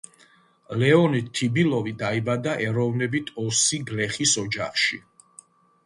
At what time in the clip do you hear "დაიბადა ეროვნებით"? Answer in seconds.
2.01-3.33